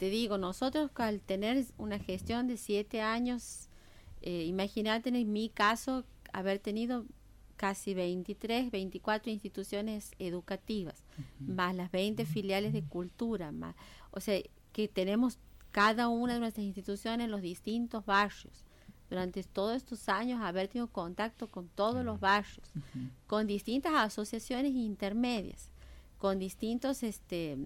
[0.00, 3.68] te digo, nosotros al tener una gestión de siete años,
[4.22, 7.04] eh, imagínate en mi caso haber tenido
[7.58, 11.04] casi 23, 24 instituciones educativas,
[11.38, 13.76] más las 20 filiales de cultura, más,
[14.10, 14.40] o sea,
[14.72, 15.38] que tenemos
[15.70, 18.64] cada una de nuestras instituciones en los distintos barrios.
[19.10, 22.72] Durante todos estos años haber tenido contacto con todos los barrios,
[23.26, 25.68] con distintas asociaciones intermedias,
[26.16, 27.58] con distintos este,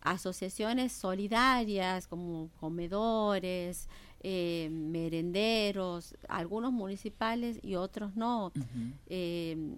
[0.00, 3.88] asociaciones solidarias como comedores,
[4.20, 8.52] eh, merenderos, algunos municipales y otros no.
[9.06, 9.76] Eh,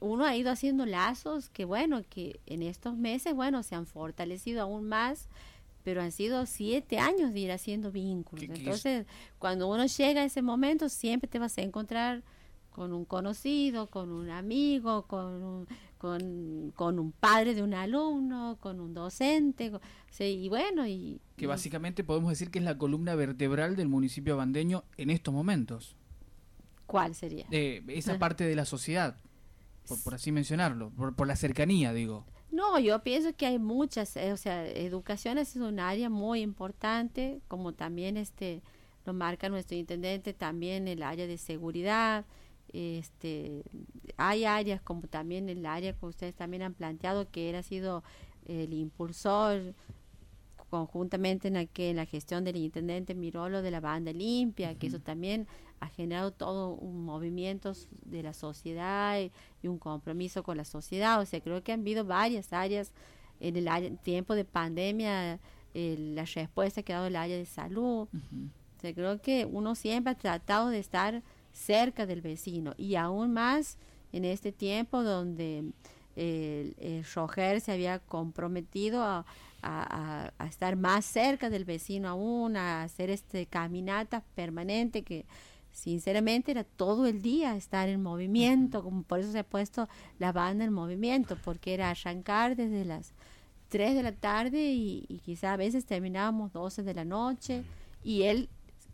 [0.00, 4.62] uno ha ido haciendo lazos que bueno, que en estos meses, bueno, se han fortalecido
[4.62, 5.28] aún más,
[5.82, 8.44] pero han sido siete años de ir haciendo vínculos.
[8.44, 9.06] Entonces,
[9.38, 12.22] cuando uno llega a ese momento, siempre te vas a encontrar
[12.70, 18.80] con un conocido, con un amigo, con un, con, un padre de un alumno, con
[18.80, 19.72] un docente,
[20.20, 21.20] y bueno, y...
[21.36, 25.96] Que básicamente podemos decir que es la columna vertebral del municipio bandeño en estos momentos.
[26.86, 27.46] ¿Cuál sería?
[27.50, 28.18] Esa ah.
[28.18, 29.16] parte de la sociedad,
[30.04, 32.24] por, así mencionarlo, por, la cercanía, digo.
[32.50, 37.40] No, yo pienso que hay muchas, eh, o sea, educación es un área muy importante,
[37.48, 38.62] como también este
[39.04, 42.26] lo marca nuestro intendente, también el área de seguridad,
[42.72, 43.64] este
[44.18, 48.02] hay áreas como también el área que ustedes también han planteado que él ha sido
[48.46, 49.74] el impulsor
[50.70, 54.88] conjuntamente en, la, que, en la gestión del intendente Mirolo de la banda limpia, que
[54.88, 55.46] eso también
[55.80, 57.72] ha generado todo un movimiento
[58.04, 61.20] de la sociedad y, un compromiso con la sociedad.
[61.20, 62.92] O sea, creo que han habido varias áreas
[63.40, 65.38] en el tiempo de pandemia,
[65.74, 68.08] la respuesta que ha dado el área de salud.
[68.08, 73.32] O sea, creo que uno siempre ha tratado de estar cerca del vecino y aún
[73.32, 73.78] más
[74.12, 75.64] en este tiempo donde
[76.16, 79.24] el, el Roger se había comprometido a,
[80.48, 85.26] estar más cerca del vecino aún, a hacer este caminata permanente que
[85.72, 89.88] sinceramente era todo el día estar en movimiento, como por eso se ha puesto
[90.20, 93.12] la banda en movimiento, porque era arrancar desde las
[93.68, 97.64] 3 de la tarde y, y quizá a veces terminábamos 12 de la noche
[98.04, 98.48] y él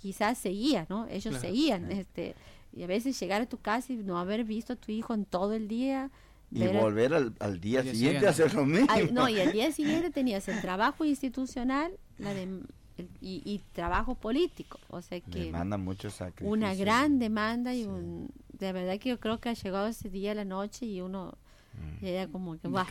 [0.00, 1.06] quizás seguía, ¿no?
[1.08, 2.34] Ellos seguían, este,
[2.72, 5.24] y a veces llegar a tu casa y no haber visto a tu hijo en
[5.24, 6.10] todo el día.
[6.52, 8.88] Y volver al, día, siguiente a hacer lo mismo.
[9.12, 12.62] no, y al día siguiente tenías el trabajo institucional la de,
[13.20, 14.78] y, trabajo político.
[14.88, 15.44] O sea que.
[15.44, 16.50] Demanda mucho sacrificio.
[16.50, 18.30] Una gran demanda y un.
[18.52, 21.36] De verdad que yo creo que ha llegado ese día a la noche y uno.
[22.00, 22.04] Mm.
[22.04, 22.68] Era como que,